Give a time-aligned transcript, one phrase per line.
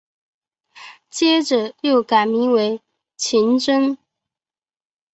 [1.11, 2.81] 接着又改名为
[3.17, 3.99] 晴贞。